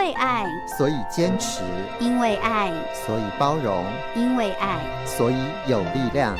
[0.00, 0.46] 为爱，
[0.78, 1.60] 所以坚持；
[1.98, 2.72] 因为爱，
[3.04, 6.34] 所以包容；因为爱，所以有力量。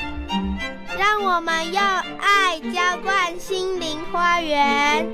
[0.99, 5.07] 让我们用爱浇灌心灵花园。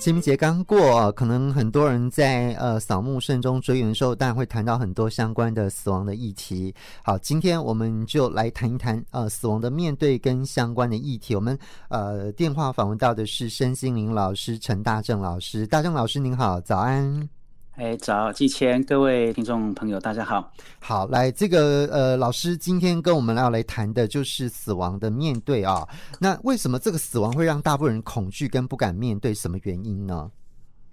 [0.00, 6.74] 清明节刚过，可能很多人在呃扫墓慎终追远的时候，当然会谈到很多相关的死亡的议题。
[7.04, 11.34] 好，今天我们就来谈一谈呃死亡的面对跟相关的议题。
[11.34, 11.56] 我们
[11.90, 17.39] 呃电话访问到的是身心灵老师陈大正老师，大正老师您好，早安。
[17.80, 20.52] 哎，早，季谦，各位听众朋友，大家好。
[20.80, 25.88] 好，来，这个呃，老师今天跟我们要来谈的就是死亡的面对啊。
[26.18, 29.32] 那为什么这个死亡会让大部分人恐惧跟不敢面对？
[29.32, 30.30] 什么原因呢？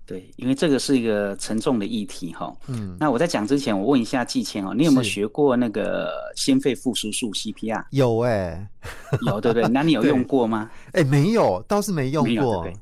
[0.06, 2.56] 对，因为这个是一个沉重的议题哈。
[2.68, 7.84] 嗯，那我在讲之前，我问一下季谦哦，你有没有学过那个心肺复苏术 CPR？
[7.92, 8.70] 有哎、欸，
[9.26, 9.68] 有对不对？
[9.68, 10.72] 那你有用过吗？
[10.94, 12.64] 哎，没有，倒是没用过。
[12.64, 12.80] 对对，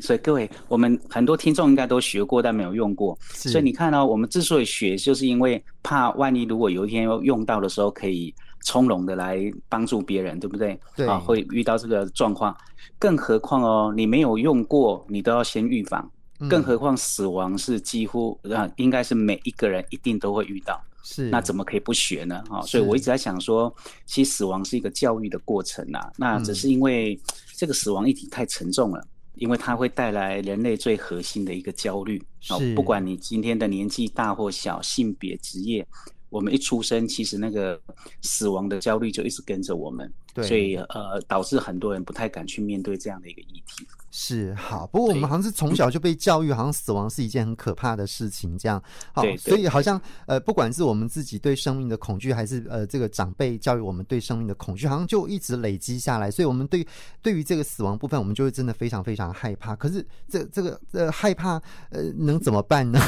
[0.00, 3.16] 所以各位，我们很多听众应该都学过，但没有用过。
[3.32, 9.38] 所以你看呢，我们之所以学，就是因为怕万一如果有一天要用到的时候，可以从容的来
[9.68, 10.78] 帮助别人，对不对？
[10.96, 12.56] 对啊，会遇到这个状况。
[12.98, 16.10] 更何况哦，你没有用过，你都要先预防。
[16.48, 20.80] 更何况死亡是几乎啊，应该是每一个人一定都会遇到。
[21.04, 22.42] 是，那怎么可以不学呢？
[22.50, 23.72] 啊，所以我一直在想说，
[24.06, 26.10] 其实死亡是一个教育的过程啊。
[26.16, 27.16] 那只是因为
[27.56, 29.04] 这个死亡议题太沉重了。
[29.34, 35.86] 因为它会带来人类最核心的一个焦虑，哦，不管你今天的年纪大或小，性别、职业，
[36.28, 37.80] 我们一出生，其实那个
[38.22, 40.12] 死亡的焦虑就一直跟着我们。
[40.34, 43.86] 对，所以呃，导致很多人不太敢去面对这样的一个议题。
[44.14, 48.80] 是好，不过我们好像是从小就被教育，好像死亡是一件很可怕的事情，这样。
[49.10, 56.30] 好，所以好像呃，不管是我们自己对生命的恐惧，还是呃这个长辈教育我们对生命的恐惧，好像就一直累积下来。
[56.30, 56.86] 所以我们对
[57.22, 59.74] 对于这个死亡部分，我们就会真的非常非常害怕。
[59.74, 61.54] 可是这这个呃害怕
[61.88, 63.00] 呃能怎么办呢？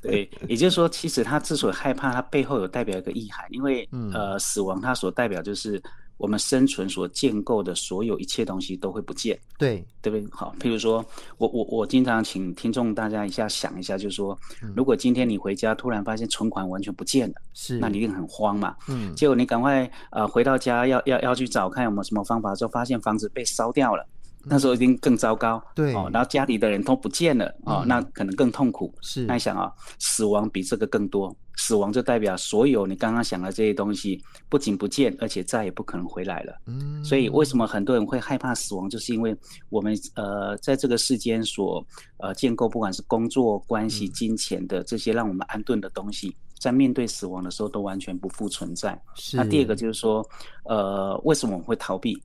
[0.00, 5.82] 对，也就是说，其实他之所以害怕，他背后有代表一个意涵，因为、嗯、呃死亡它所代表就是。
[6.18, 10.28] 我们生存所建构的所有一切东西都会不见，对，对不对？
[10.30, 11.04] 好，譬如说，
[11.38, 14.38] 我我我经常请听众大家一下想一下，就是说，
[14.76, 24.06] 如果今天你回家突然发现存款完全不见了，是，那你一定很慌嘛，嗯，结果你赶快呃回到家要要要去找看有没有什么方法，之后发现房子被烧掉了。
[24.44, 25.92] 那时候一定更糟糕，对。
[25.94, 28.94] 哦，然后家里的人都不见了哦、嗯，那可能更痛苦。
[29.02, 36.56] 是，那你想啊、哦，死亡比这个更多，死亡就代表所有你刚刚想的这些东西不仅不见，而且再也不可能回来了。
[36.66, 39.36] 嗯，所以为什么很多人会害怕死亡，就是因为
[39.68, 41.84] 我们呃在这个世间所
[42.18, 48.96] 呃建构，不管是工作关系、金钱的这些让我们安顿的东西，在面对死亡的时候都完全不复存在。
[49.16, 50.24] 是，那第二个就是说，
[50.64, 52.16] 呃，为什么我们会逃避？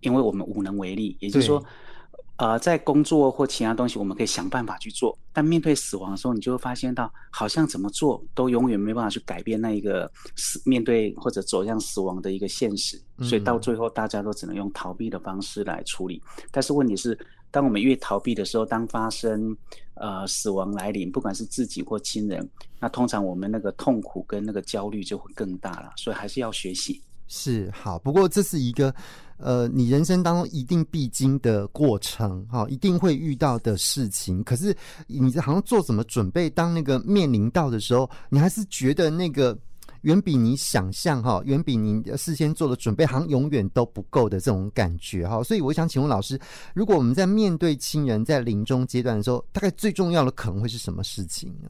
[0.00, 1.62] 因为我们无能为力，也就是说，
[2.36, 16.22] 呃，在工作或其他东西，我们可以想办法去做，但面对死亡的时候，你就会发现到，好像怎么做都永远没办法去改变那一个死面对或者走向死亡的一个现实，所以到最后大家都只能用逃避的方式来处理。
[16.38, 16.44] 嗯。
[16.50, 17.18] 但是问题是，
[17.50, 19.54] 当我们越逃避的时候，当发生
[19.94, 22.48] 呃死亡来临，不管是自己或亲人，
[22.78, 25.92] 那通常我们那个痛苦跟那个焦虑就会更大了。
[25.96, 27.02] 所以还是要学习。
[27.28, 28.92] 是好，不过这是一个，
[29.42, 34.42] 呃，你人生当中一定必经的过程，哈，一定会遇到的事情。
[34.44, 39.56] 可是你好像做什么准备，当那个面临到的时候，你还是觉得那个
[40.02, 45.42] 远比你想象，哈，远比你事先做的准备，好像永远都不够的这种感觉，哈。
[45.42, 46.38] 所以我想请问老师，
[46.74, 51.68] 如果我们在面对亲人在临终阶段的时候，大概最重要的可能会是什么事情呢？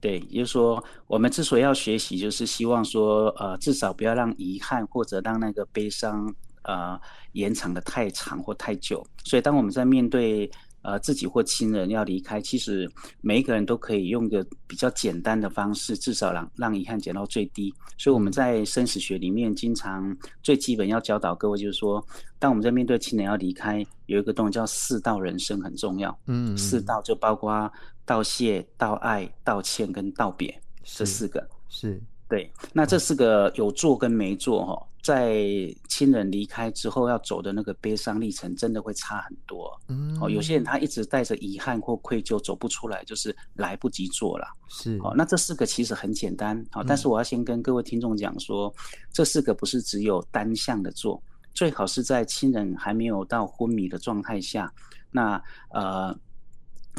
[0.00, 6.32] 对，也就是说，我们之所以要学习，就是希望说，呃，至少不要让遗憾或者让那个悲伤，
[6.68, 7.00] 呃，
[7.32, 9.04] 延长的太长或太久。
[9.24, 10.48] 所以，当我们在面对
[10.82, 12.88] 呃自己或亲人要离开，其实
[13.20, 17.74] 每一个人都可以用一个比较简单的方式，至少让让遗憾减到最低。
[17.96, 22.06] 所以，我们在生死学里面，经常最基本要教导各位，就是说，
[22.38, 26.16] 当我们在面对亲人要离开，有一个东西叫四道人生很重要。
[26.26, 27.70] 嗯，四道就包括。
[28.08, 32.50] 道谢、道爱、道歉跟道别这四个是对。
[32.72, 35.42] 那这四个有做跟没做哈，在
[35.88, 39.74] 亲人离开之后要走的那个悲伤历程，真的会差很多。
[39.88, 44.46] 嗯，哦，有些人他一直带着遗憾或愧疚走不出来，就是来不及做了。
[44.68, 46.62] 是哦，那这四个其实很简单。
[46.70, 48.70] 好，但是我要先跟各位听众讲说，
[49.10, 51.22] 这四个不是只有单向的做，
[51.54, 54.70] 最好是在亲人还没有到昏迷的状态下，
[55.10, 56.14] 那呃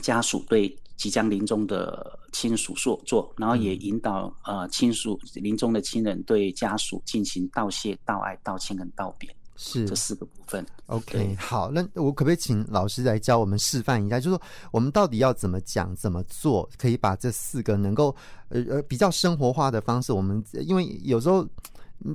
[0.01, 0.75] 家属对。
[0.99, 9.27] 即将临终的亲属所做，然后也引导呃亲属临终的亲人对家属进行道谢、道爱、道歉跟道别。
[9.61, 10.65] 是这四个部分。
[10.85, 14.41] OK，好，那我可不可以请老师来教我们示范一下，就是说
[14.71, 18.15] 我们到底要怎么讲、怎么做，可以把这四个能够
[18.47, 21.45] 呃呃比较生活化的方式，我们因为有时候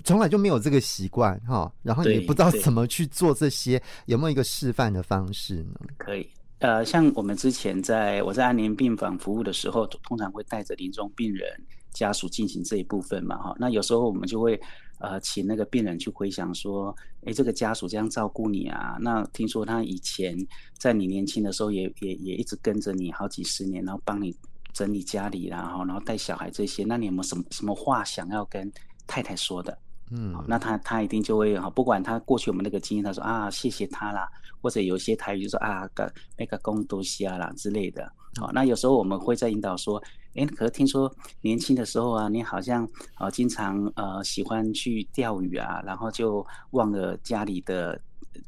[0.04, 5.80] 从来就没有这个习惯哈，然后也不知道怎么去做这些，有没有一个示范的方式呢？
[5.98, 6.26] 可以。
[6.60, 11.46] 呃，像我们之前在我在安宁病房服务的时候，通常会带着临终病人
[11.92, 13.54] 家属进行这一部分嘛，哈。
[13.58, 14.58] 那有时候我们就会
[14.98, 16.94] 呃请那个病人去回想说，
[17.26, 20.34] 诶，这个家属这样照顾你啊，那听说他以前
[20.78, 24.34] 在你年轻的时候也也也一直跟着你好几十年，然后帮你
[24.72, 28.72] 整理家里，然后然后带小孩这些，那你有没有什么什么话想要跟
[29.06, 29.76] 太太说的？
[30.10, 34.28] 嗯，那他他一定就会哈，不管他过去有没有那个经验，他说啊，谢谢他啦，
[34.60, 38.10] 或者有些台语就说啊，个那个公多西啊啦之类的。
[38.36, 40.02] 好，那有时候我们会在引导说，
[40.34, 41.10] 哎，可是听说
[41.40, 47.98] 年轻的时候啊，你好像啊经常呃喜欢去钓鱼啊，然后就忘了家里的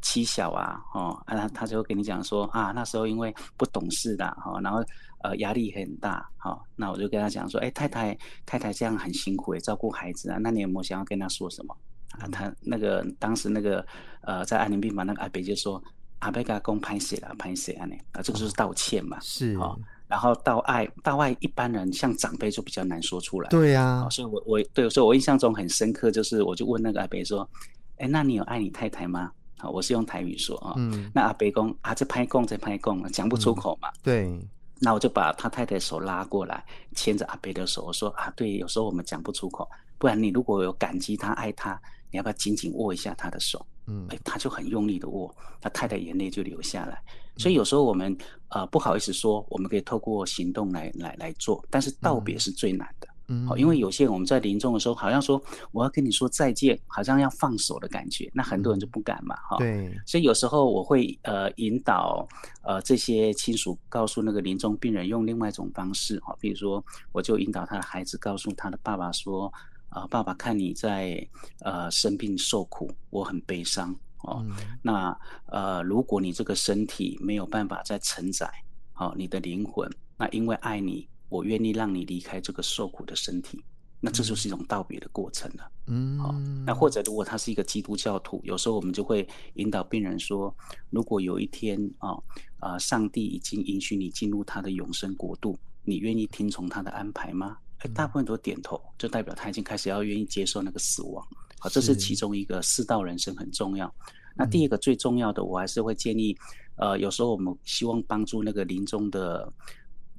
[0.02, 4.84] 妻小啊，哦，啊他就会跟你讲说啊，那时候因为不懂事的哈，然后。
[5.22, 11.76] 呃，压力很大，好、哦，那我就跟他讲说，哎，太太，太太这样很辛苦，照顾孩子啊，那你有没有想要跟他说什么？
[12.12, 13.84] 啊，他那个当时那个
[14.22, 15.82] 呃，在安宁病房那个阿伯就说，
[16.20, 19.76] 阿伯给他公拍谢了，拍谢啊，啊，这个就是道歉嘛，是，哦，
[20.06, 27.48] 然后到爱到爱，一般人像长辈就比较难说出来，对呀、啊哦，所以我我对，所以我印象中很深刻，就是我就问那个阿伯说，
[27.96, 29.32] 哎，那你有爱你太太吗？
[29.58, 34.48] 好、哦，我是用台语说啊，哦、嗯，那阿伯公啊，这拍供这拍供，讲不出口嘛，嗯、对。
[34.78, 36.64] 那我就把他太太手拉过来，
[36.94, 39.68] 牵着阿贝的手，我说啊，对，有时候我们讲不出口，
[39.98, 41.80] 不然你如果有感激他、爱他，
[42.10, 43.64] 你要不要紧紧握一下他的手？
[43.86, 47.02] 嗯，哎，他就很用力的握，他太太眼泪就流下来。
[47.38, 48.16] 所以有时候我们
[48.48, 53.06] 呃不好意思说，我们可以透过行动来来来做，但是道别是最难的。
[53.08, 53.15] 嗯，
[53.48, 55.42] 好，因为有些人我们在临终的时候，好像说
[55.72, 59.58] 我要跟你说再见，好像要放手的感觉，那很多人就不敢嘛，哈、嗯。
[59.58, 62.24] 对，所以有时候我会呃引导
[62.62, 69.52] 呃这些亲属告诉那个临终病人用另外一种方式，哈，比如说我就引导他的孩子告诉他的爸爸说，
[69.88, 71.28] 啊、呃，爸爸看你在
[71.62, 74.40] 呃生病受苦，我很悲伤哦。
[74.46, 78.48] 嗯、那呃如果你这个身体没有办法再承载，
[78.92, 81.08] 好、哦、你的灵魂，那因为爱你。
[81.28, 83.62] 我愿意让你离开这个受苦的身体，
[84.00, 85.70] 那这就是一种道别的过程了。
[85.86, 86.32] 嗯，好，
[86.64, 90.54] 那或者如果他是一个基督教徒，有时候我们就会引导病人说：
[90.90, 92.10] 如果有一天啊
[92.58, 97.56] 啊、呃，上帝已经允许你进入他的永生国度，你愿意听从他的安排吗？
[97.78, 101.26] 哎，大部分都点头，就代表他已经开始要愿意接受那个死亡。
[101.58, 103.92] 好，这是其中一个四道人生很重要。
[104.34, 106.36] 那第二个最重要的，我还是会建议，
[106.76, 109.52] 呃，有时候我们希望帮助那个临终的。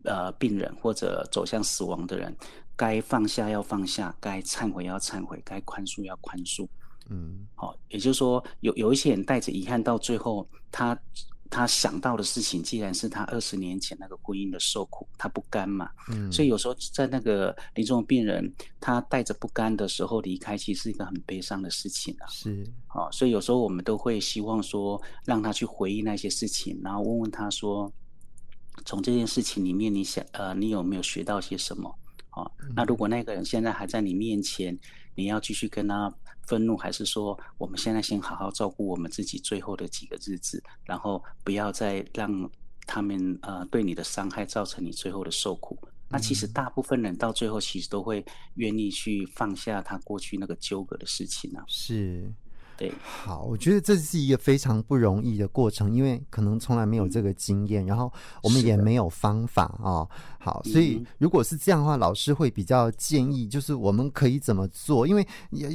[0.08, 2.34] 呃，病人或者走向死亡的人，
[2.78, 6.66] 该放下要放下，该忏悔要忏悔，该宽恕要宽恕。
[7.10, 10.98] 嗯，好、哦，也就是说，有有一些人带着遗憾，到最后他
[11.50, 15.90] 他想到的事情，既然是他二十年前那个婚姻的受苦，他不甘嘛。
[16.10, 18.50] 嗯，所以有时候在那个临终的病人，
[18.80, 22.28] 他带着不甘的时候离开，其实是一个很悲伤的事情啊。
[22.28, 27.92] 是，好、哦，所以有时候我们都会希望说，让他去回忆那些事情，然后问问他说。
[28.88, 31.94] 从这件事情里面，你想呃，你有没有学到些什么？
[32.32, 34.80] 哦，那如果那个人现在还在你面前，
[35.14, 36.12] 你要继续跟他
[36.44, 42.50] 愤怒，还是说我们现在先好好照顾我们自己最后的几个日子，然后不要再让
[42.86, 45.78] 他们呃对你的伤害造成你最后的受苦？
[46.08, 51.66] 那其实大部分人到最后其实都会愿意去放下他过去那个纠葛的事情呢、啊。
[51.68, 52.32] 是。
[52.78, 58.12] 对，好，我觉得这是一个非常不容易的过程，因为可能从来没有这个经验，然后
[58.44, 60.10] 我们也没有方法啊、哦。
[60.38, 65.08] 好，所以如果是这样的话，老师会比较建议，就是我们可以怎么做？
[65.08, 65.28] 因为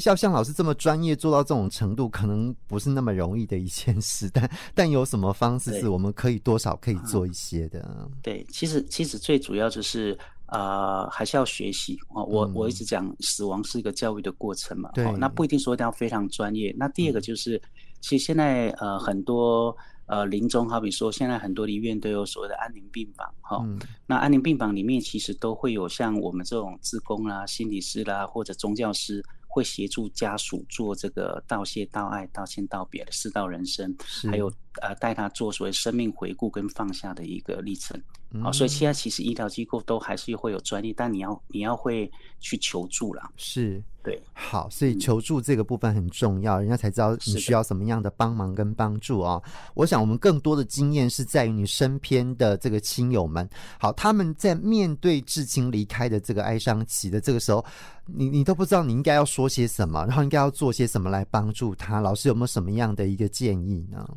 [0.04, 4.30] 要像老师这么专业做到这种程度，可能不是那么容易的一件事。
[4.32, 8.08] 但 但有什么方式是我们可以多少可以做一些的？
[8.22, 10.16] 对，其实其实最主要就是。
[10.52, 12.22] 呃，还是要学习啊！
[12.22, 14.90] 我我一直讲，死亡是一个教育的过程嘛。
[14.92, 16.74] 对、嗯，那不一定说一定要非常专业。
[16.78, 17.62] 那第二个就是，嗯、
[18.02, 23.64] 其实现在呃很多呃临终，好比说现在很多医院都有所谓的安宁病房哈。
[23.64, 33.96] 嗯、那安宁病房里面其实都会有像我们这种志工啦、心理师啦或者宗教师，会协助家属做这个道谢、道爱、道歉、道别的四道人生，
[34.30, 38.00] 还有呃带他做所谓生命回顾跟放下的一个历程。
[38.42, 42.10] 好，所以现在其实医疗机构都还是会有专利，但你要你要会
[42.40, 43.30] 去求助啦。
[43.36, 49.38] 是，对，好，所以求助这个部分很重要，人家才知道你需要什么样的帮忙跟帮助啊。
[49.74, 53.46] 我想我们更多的经验是在于你身边的这个亲友们，
[53.78, 57.62] 好，他们在面对至亲离开的这个哀伤期的这个时候，
[58.06, 62.00] 你你都不知道你应该要说些什么，然后应该要做些什么来帮助他。
[62.00, 64.08] 老师有没有什么样的一个建议呢？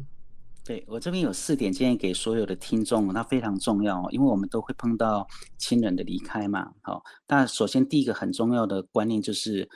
[0.65, 5.27] 对，我这边有四点建议给所有的听众，那非常重要，因为我们都会碰到
[5.59, 6.71] 亲人的离开嘛。
[6.81, 9.69] 好，那首先第一个很重要的观念就是，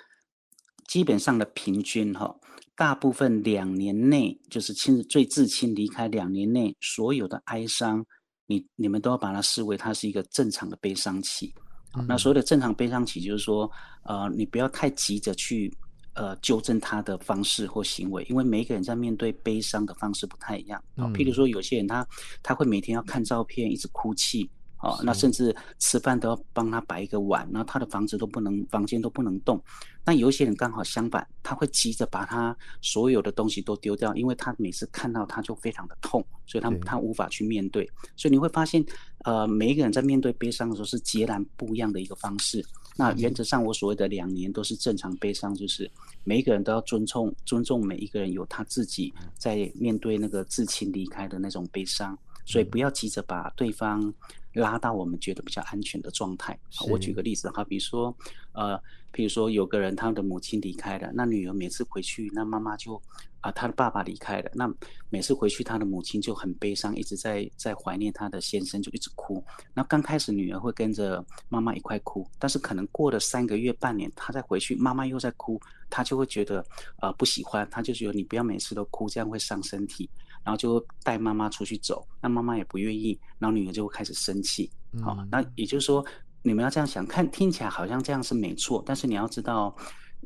[0.88, 2.36] 基本上的平均哈，
[2.75, 8.03] 大部分两年内就是亲最至亲离开两年内所有的哀伤，
[8.48, 11.53] 你你们都要把它视为它是一个正常的悲伤期。
[11.91, 13.69] 好，那所谓的正常悲伤期就是说，
[14.05, 15.72] 呃，你不要太急着去。
[16.13, 20.83] 呃，纠正他的方式或行为，因为每一个人在面对悲伤的方式不太一样。
[20.95, 22.05] 啊，譬如说，有些人他
[22.43, 24.49] 他会每天要看照片，一直哭泣。
[24.81, 29.61] 哦，那甚至吃饭都要帮他摆一个碗，然后他的房子都不能，房间都不能动。
[30.05, 37.85] 那有一些人刚好相反，他会急着把他所有的东西都丢掉，因为他每次看到他就非常的痛，所以他他无法去面对。
[38.15, 38.81] 所以你会发现，
[39.25, 42.65] 呃，每一个人在面对悲伤的时候是截然不一样的一个方式。
[42.99, 45.89] 那原则上，我所谓的两年都是正常悲伤，就是
[46.25, 54.13] 每一个人都要尊重尊重每一个人有他自己在面对那个至亲离开的那种悲伤，所以不要急着把对方。
[54.53, 56.57] 拉到我们觉得比较安全的状态。
[56.89, 58.15] 我举个例子哈，比如说，
[58.53, 58.79] 呃，
[59.11, 63.01] 比如说有个人他的母亲离开了，那女儿每次回去，那妈妈就
[63.41, 64.69] 啊，他的爸爸离开了，那
[65.09, 69.43] 每次回去，他的母亲就很悲伤，一直在在怀念他的先生，就一直哭。
[69.73, 76.59] 那刚开始女儿会跟着妈妈一块哭，但是可能过了三个月、半年，他再回去，妈妈又在哭，他就会觉得
[76.97, 80.09] 啊、呃、不喜欢，他就觉得你不要每次都哭，这样会伤身体。
[80.43, 84.69] 然后就带妈妈出去走，那妈妈也不愿意，然后女儿就会开始生气。
[85.01, 86.03] 好、嗯哦，那也就是说，
[86.41, 89.75] 你们要这样想，看听起来好像这样是没错，但是你要知道，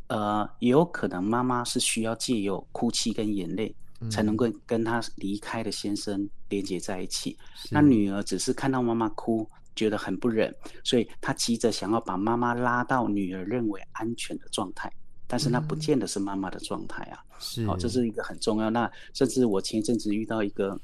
[0.07, 3.75] 呃，也有可能妈妈是需要借由哭泣跟眼泪，
[4.09, 7.37] 才能够跟她离开的先生连接在一起。
[7.65, 10.53] 嗯、那女儿只是看到妈妈哭，觉得很不忍，
[10.83, 14.91] 所以她急着想要把妈妈拉到女儿认为安全的状态。
[15.33, 18.69] 但是那不见得是妈妈的状态啊，是哦，这是一个很重要。
[18.69, 20.79] 那甚至我前一阵子遇到一个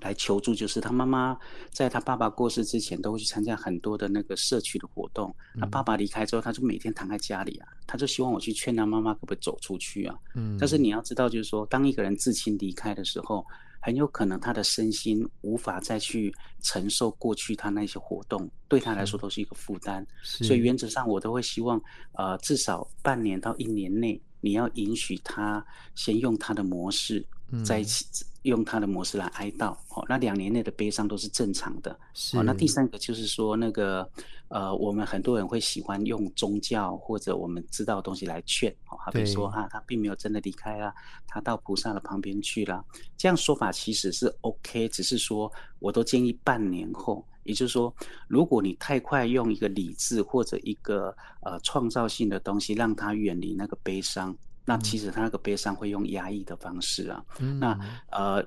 [0.00, 1.36] 来求助，就是他妈妈
[1.70, 5.36] 在他爸爸过世之前，都会去参加很多的那个社区的活动。
[5.60, 10.16] 他爸爸离开之后，他就每天躺在家里啊，他就希望我去劝他妈妈可不可以走出去啊。
[10.34, 13.44] 嗯，但是你要知道，就是说，当一个人至亲离开的时候。
[13.86, 20.04] 很有可能他的身心无法再去承受过去他那些活动，对他来说都是一个负担。
[20.24, 21.80] 所以原则上我都会希望，
[22.14, 25.64] 呃，至少半年到一年内，你要允许他
[25.94, 27.24] 先用他的模式
[27.64, 28.04] 在一起。
[28.24, 31.98] 嗯用他的模式来哀悼，哦，那两年内的悲伤都是正常的。
[32.14, 32.38] 是。
[32.38, 34.08] 哦，那第三个就是说，那个
[34.48, 40.92] 呃，我们很多人会喜欢用宗教或者我们知道的东西来劝，哦，好比说啊，他并没有真的离开啊，
[41.26, 42.84] 他到菩萨的旁边去了。
[43.16, 47.94] 这样说法其实是 OK，只是说我都建议半年后，也就是说，
[48.28, 54.36] 如果你太快用一个理智或者一个呃创造性的东西让他远离那个悲伤。
[54.66, 57.78] 那其实他那个悲伤会用压抑的方式啊，嗯、那
[58.10, 58.44] 呃，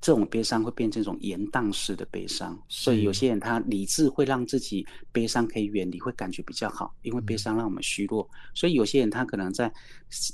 [0.00, 9.70] 这种悲伤会变成一种延宕式的悲伤，所以有些人他理智会让自己悲伤可以远离，会感觉比较好，因为悲伤让我们虚弱，嗯、所以有些人他可能在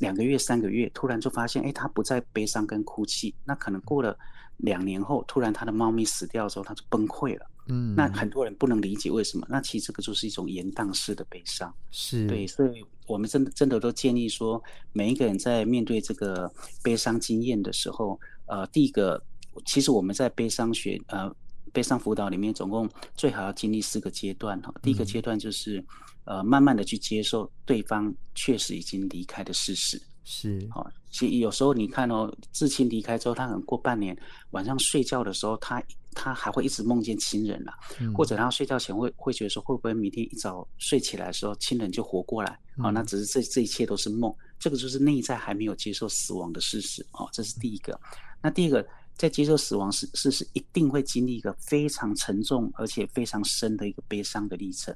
[0.01, 4.17] 两个月、三个月突然就发现，哎，他不再悲伤跟哭泣，那可能过了
[4.59, 7.47] 两年后，突然他的猫咪死掉的时候，他就崩溃了。
[7.69, 9.45] 嗯，那很多人不能理解为什么？
[9.51, 12.25] 那其实这个就是一种延宕式的悲伤，是。
[12.29, 16.49] 对，所以我们真的真的都建议说，每一个人在面对这个
[16.85, 19.21] 悲伤经验的时候，呃，第一个，
[19.65, 21.35] 其实我们在悲伤学呃
[21.73, 24.73] 悲伤辅导里面，总共最好要经历四个阶段哈。
[24.83, 25.85] 第一个阶段就是，
[26.25, 30.01] 呃，慢慢的去接受对方确实已经离开的事实。
[30.25, 34.17] 是，好，其实有时候你看哦，至亲离开之后，他可能过半年
[34.51, 35.81] 晚上睡觉的时候，他
[36.13, 42.59] 他还会一直梦见亲人了，嗯，或者他睡觉前会会觉得说，会不会明天一早睡起来的时候，亲人就活过来？
[42.79, 47.07] 哦，那只是这这一切都是梦，这个就是内在还没有接受死亡的事实。
[47.13, 47.99] 哦，这是第一个。
[48.43, 54.95] 那第二个，在接受死亡事事实，一定会经历一个非常沉重而且非常深的一个悲伤的历程。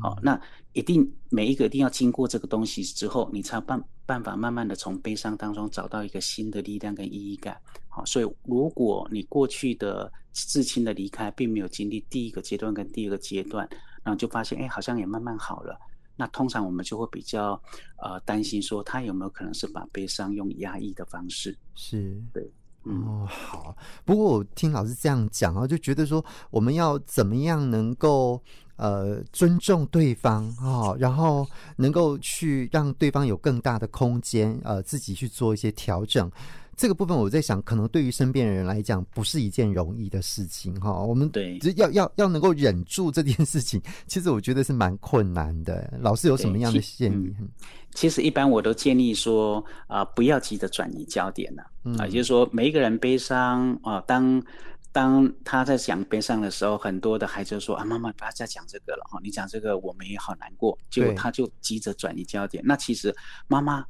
[0.00, 0.40] 好、哦，那
[0.72, 7.56] 一定每一个一定要经过这个东西之后，你才有办办法慢慢的从悲伤当中找到一个新的力量跟意义感。
[7.88, 13.66] 好、哦，所以如果你过去的至亲的离开并没有经历第一个阶段跟第二个阶段，
[14.02, 15.78] 然后就发现哎，好像也慢慢好了。
[16.16, 17.60] 那通常我们就会比较
[18.02, 21.56] 呃担心说他有没有可能是把悲伤用压抑的方式。
[21.76, 22.50] 是对。
[22.86, 23.76] 哦，好。
[24.04, 28.40] 不过我听老师这样讲啊，就觉得说我们要怎么样能够
[28.76, 36.30] 呃尊重对方啊，然后能够去让对方有更大的空间，呃，自己去做一些调整。
[36.76, 40.92] 这个部分我在想，可能对于身边的人来讲，不是一件容易的事情哈。
[40.92, 45.90] 我们对，要要要能够忍住这件事情，其实我觉得是蛮困难的。
[46.00, 47.34] 老师有什么样的建议？
[47.40, 47.48] 嗯、
[47.94, 51.62] 其实一般我都建议说啊、呃，不要急着转移焦点了
[51.98, 54.42] 啊、就是说每一个人悲伤啊、呃，当
[54.92, 62.62] 当他在讲悲伤的时候，很多的孩子就说啊，妈妈不要再讲这个了哈，你讲这个我们也好难过，结果他就急着转移焦点。
[62.66, 63.16] 那其实
[63.48, 63.82] 妈妈。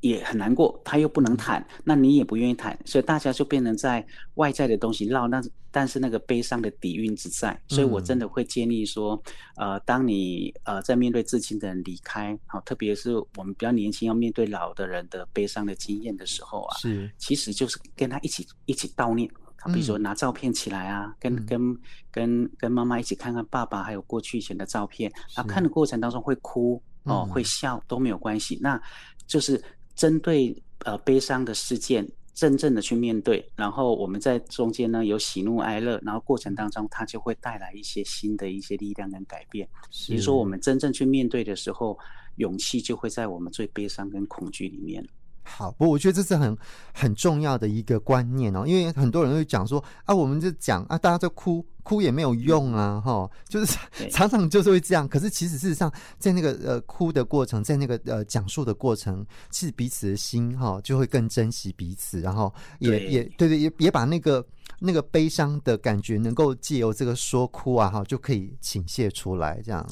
[0.00, 9.20] 也很难过，他又不能谈，那你也不愿意谈，所以大家就变成在外在的东西绕，那但是那个悲伤的底蕴只在，所以我真的会建议说，
[9.56, 19.28] 呃，当你呃在面对至亲的人离开，好，特别是我们比较年轻要面对老的人的悲伤的经验的时候啊，是，其实就是跟他一起一起悼念，
[19.66, 21.76] 比如说拿照片起来啊，跟跟
[22.10, 28.80] 跟跟妈妈一起看看爸爸还有过去以前的照片，然后看的过程当中会哭哦，会笑都没有关系，那
[29.26, 29.60] 就是。
[29.98, 39.68] 针对呃悲伤的事件，真正的去面对，然后我们在中间呢有喜怒哀乐，然后过程当中它就会带来一些新的一些力量跟改变。
[40.06, 41.98] 比如说我们真正去面对的时候，
[42.36, 45.04] 勇气就会在我们最悲伤跟恐惧里面。
[45.48, 46.56] 好，不过我觉得这是很
[46.92, 53.78] 很重要的一个观念哦，因为很多人会讲说啊，我们就讲啊，大家都哭哭也没有用啊，哈，就是
[54.12, 55.08] 常常就是会这样。
[55.08, 64.46] 可是其实事实上，在那个呃哭的过程，在那个呃讲述的过程，其实彼此的心哈就会更珍惜彼此，然后也对也对对，也也把那个
[64.78, 69.84] 那个悲伤的感觉能够借由这个说哭啊哈就可以倾泻出来，这样。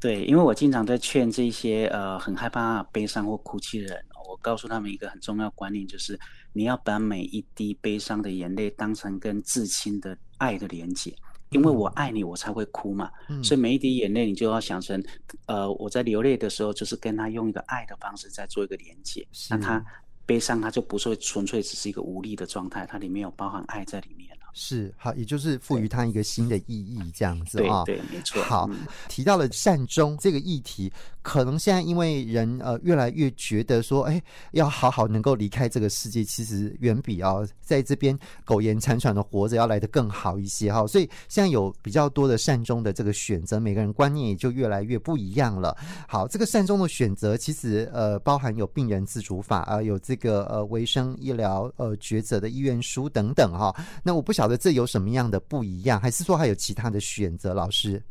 [0.00, 4.04] 对，因为我经常在劝这些呃很害怕悲伤或哭泣的人。
[4.28, 6.18] 我告诉他们一个很重要观念，就是
[6.52, 11.14] 你要把每一滴悲伤的眼泪当成跟至亲的爱的连接，
[11.50, 13.10] 因为我爱你，我才会哭嘛。
[13.28, 15.02] 嗯、所以每一滴眼泪，你就要想成，
[15.46, 19.26] 呃，我在流泪的时候，就是跟他用一个爱的方式在做一个连接。
[19.32, 19.84] 是那他
[20.26, 24.30] 悲伤，他就不是纯粹只是一个无力的状态，它里面有包含爱在里面。
[24.54, 28.40] 是好，也就是赋予它一个新的意义，这样子啊，对，对，没错。
[28.44, 30.90] 好，嗯、提到了善终这个议题，
[31.22, 40.86] 可能现在因为人呃越来越觉得说，哎，要好好能够离开这个世界，其实远比啊在这边苟延残喘的活着要来得更好一些哈。
[40.86, 45.76] 所以现在有比较多的善终的这个选择，每个人观念也就越来越不一样了。
[46.06, 53.74] 好，这个善终的选择其实呃包含有病人自主法啊、呃，有这个呃卫生医疗呃抉择的意愿书等等哈。
[54.04, 54.43] 那我不晓。
[54.44, 55.98] 好的，这有什么样的不一样？
[55.98, 57.54] 还是说还有其他的选择？
[57.54, 58.04] 老师，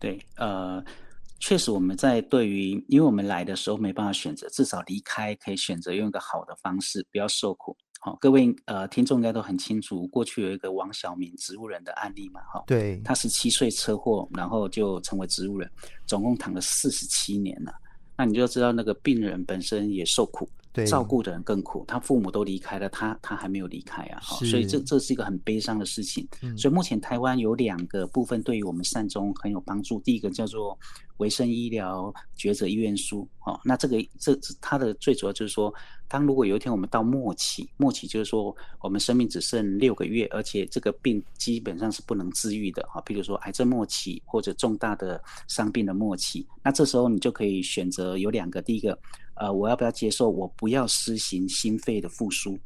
[0.00, 0.84] 对，呃，
[1.38, 7.76] 确实我们在对于，因为我们来的时候没办法选择，至少离开可以选择用一个好的方式，不要受苦。
[8.00, 15.70] 好、哦，各位呃听众应该都很清楚，过去有一个王小明植物人的案例嘛，哈、哦，对，他十七岁车祸，然后就成为植物人，
[16.04, 17.72] 总共躺了四十七年了。
[18.18, 20.50] 那你就知道那个病人本身也受苦。
[20.72, 26.26] 对照顾的人更苦，他父母都离开了，他他还没有离开啊，所以这这是一个很悲伤的事情。
[26.42, 30.78] 嗯、所以目前台湾有两个部分对于我们善终很有帮助，第一个叫做
[31.16, 35.74] 维生医疗抉择意愿书，哦，那这个这它的最主要就是说，
[36.06, 48.96] 当如果有一天我们到末期，末期就是说我们生命只剩六个月，而且这个病基本上是不能治愈的啊，比如说癌症末期或者重大的伤病的末期，那这时候你就可以选择有两个，第一个。
[49.40, 50.28] 呃，我要不要接受？
[50.28, 52.58] 我不要施行心肺的复苏，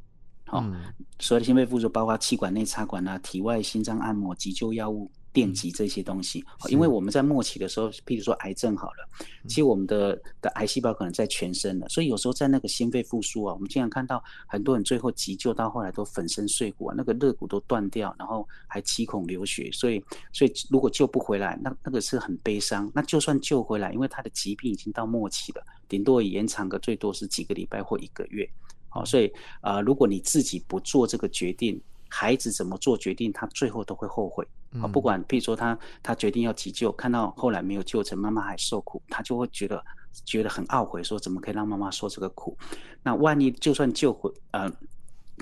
[0.47, 6.42] 好、哦，嗯、所有的心肺复苏包括气管内插管啊、体外心脏按摩、急救药物、电极这些东西。
[6.64, 9.07] 嗯、因为我们在末期的时候，譬如说癌症好了，
[9.47, 22.90] 其实我们的的癌细胞可能在全身了，所以有时候在那个心肺复苏啊，我们经常看到很多人最后急救到后来都粉身碎骨啊，那个肋骨都断掉，然后还七孔流血，所以所以如果救不回来，那那个是很悲伤。
[22.94, 25.62] 那就算救回来，因为他的疾病已经到末期了。
[25.88, 28.49] 顶多延长个最多是几个礼拜或一个月，
[28.88, 29.27] 好，所以
[29.61, 31.81] 啊、呃，如果你自己不做这个决定，
[32.16, 34.46] 孩子怎么做决定，他最后都会后悔
[34.81, 34.87] 啊。
[34.87, 39.85] 不管，譬如说他他决定要急救，看到后来没有救成，妈妈还受苦，他就会觉得
[40.24, 42.57] 觉得很懊悔，说怎么可以让妈妈受这个苦？
[43.03, 44.70] 那万一就算救回，呃，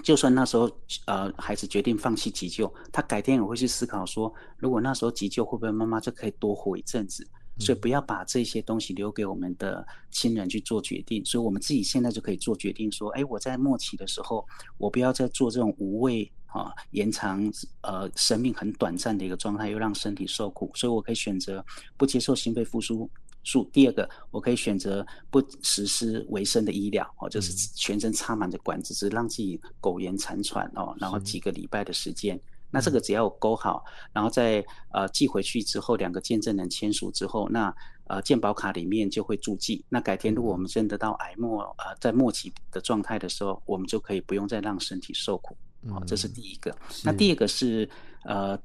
[0.03, 0.71] 就算那时候
[1.05, 7.29] 呃孩子决定放弃急救，他改天也会去思考说，如果那时候急救，会不会妈妈就可以多活一阵子？
[7.59, 14.45] 所以不要把这些东西留给我们的亲人去做决定，所以我们自己现在就可以做决定，说，哎，我在末期的时候，
[14.79, 17.43] 我不要再做这种无谓啊延长
[17.81, 21.65] 呃生命很短暂的一个状态，又让身体受苦，所以我可以选择
[21.97, 23.11] 不接受心肺复苏
[23.43, 23.69] 术。
[23.73, 32.39] 第二个，我可以选择不实施维生的医疗哦，就是全身插满着管子，只让自己苟延残喘哦，然后几个礼拜的时间。
[32.75, 33.85] 那这个只要我勾好，
[34.15, 37.75] 然后再呃寄回去之后，两个见证人签署之后，那
[38.07, 39.85] 呃鉴保卡里面就会注记。
[39.91, 45.55] 那改天如果我们真的到癌末呃在末期的状态的时候，我们就可以不用再让身体受苦。
[45.89, 46.71] 哦，这是第一个。
[46.71, 47.89] 嗯、那第二个是
[48.25, 48.59] 呃，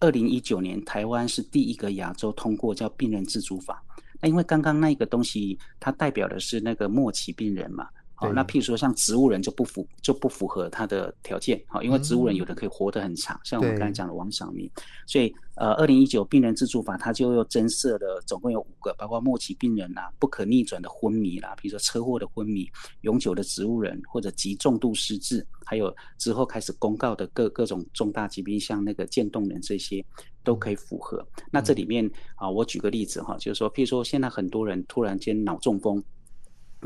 [0.00, 3.82] 二零一九年台湾是第一个亚洲通过叫病人自主法。
[4.20, 7.88] 那因为刚刚那个东西，它代表的是那个末期病人嘛。
[8.18, 14.70] 好，那譬如说像植物人就不符就不符合他的条件，好，因为植物人有的可以活得很长，嗯、像我们刚才讲的王小明，
[15.06, 22.66] 所以呃，二零一九病人自主法，它就又增设了总共有五个，包括末期病人啦、不可逆转的昏迷啦，比如说车祸的昏迷、
[23.02, 30.02] 永久的植物人或者极重度失智，还有之后开始公告的各各种重大疾病，像那个渐冻人这些
[30.42, 31.18] 都可以符合。
[31.36, 36.02] 嗯、那这里面啊，我举个例子哈，就是说，譬如说现在很多人突然间脑中风。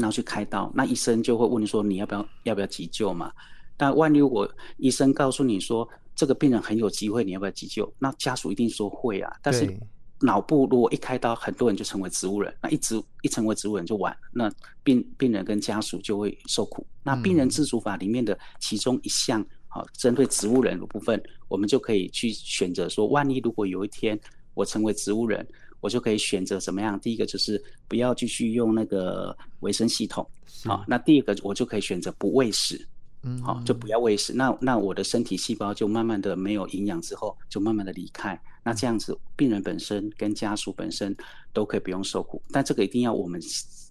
[0.00, 3.32] 然后去开刀，那医生就会问说，你要不要要不要急救嘛？
[3.76, 7.90] 但万一我医生告诉你说，这个病人很有机会，你要不要急救？
[7.98, 9.32] 那家属一定说会啊。
[9.42, 9.72] 但是
[10.20, 16.86] 脑部如果一开刀，很多人就成为植物人，那一直一成为植物人就完，那病病人跟家属就会受苦。
[17.02, 24.18] 那病人自主法里面的其中一项，好，针对植物人的部分，我们就可以去选择说，万一如果有一天
[24.54, 25.46] 我成为植物人。
[25.80, 26.98] 我就可以选择怎么样？
[27.00, 30.28] 第一个就是不要继续用那个维生系统，
[30.64, 30.84] 好。
[30.86, 32.86] 那第二个我就可以选择不喂食，
[33.22, 34.32] 嗯，好，就不要喂食。
[34.32, 38.40] 那那我的身体细胞就慢慢的没有营养之后，就慢慢的离开。
[38.62, 41.16] 那这样子，病人本身跟家属本身
[41.52, 42.42] 都可以不用受苦。
[42.50, 43.40] 但这个一定要我们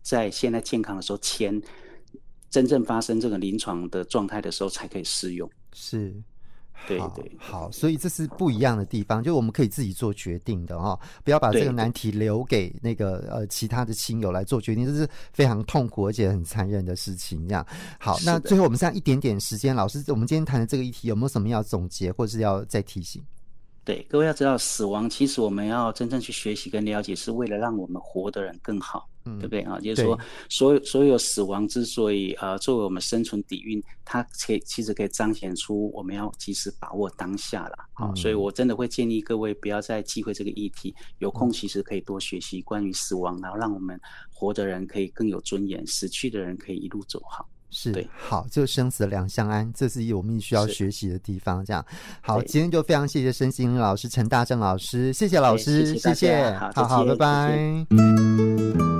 [0.03, 1.59] 在现在健康的时候签，
[2.51, 5.49] 真正发生这个临床的状态的时候才可以适用。
[5.73, 6.13] 是。
[6.87, 17.47] 对对好，好，所以这是不一样的地方，就我们可以自己做决定的哈，不要把这个难题留给那个呃其他的亲友来做决定，这是非常痛苦而且很残忍的事情。
[17.47, 17.65] 这样
[17.99, 23.23] 好，那最后我们剩下一点点时间，老师，我们今天谈的这个议题有没有什么要总结，或是要再提醒？
[23.89, 29.79] 对，各位要知道，死亡其实我们要真正去学习跟了解，是为了让我们活的人更好，嗯，对不对啊？
[29.79, 38.13] 就是说，所有所有死亡之所以呃作为我们生存底蕴，它可以其实可以彰显出我们要及时把握当下了啊。
[38.13, 43.99] 所以我真的会建议各位不要再忌讳这个议题，有空其实可以多学习关于死亡，然后让我们
[44.31, 47.49] 活的人可以更有尊严，死去的人可以一路走好。
[47.71, 51.63] 是对，好，就生死两相安，这是我们需要学习的地方。
[51.63, 51.85] 这样，
[52.21, 58.98] 好，今天就非常谢谢身心灵老师陈大正老师，谢谢老师，谢谢，好，好，拜拜。